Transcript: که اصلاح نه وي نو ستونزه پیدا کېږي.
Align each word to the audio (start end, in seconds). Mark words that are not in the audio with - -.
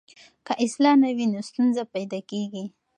که 0.45 0.53
اصلاح 0.65 0.95
نه 1.03 1.09
وي 1.17 1.25
نو 1.33 1.39
ستونزه 1.49 1.83
پیدا 1.93 2.19
کېږي. 2.29 2.63